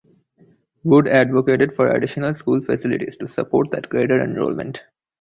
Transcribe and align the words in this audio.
Wood 0.83 1.07
advocated 1.07 1.75
for 1.75 1.87
additional 1.91 2.33
school 2.33 2.59
facilities 2.59 3.15
to 3.17 3.27
support 3.27 3.69
that 3.69 3.87
greater 3.89 4.19
enrollment. 4.19 4.81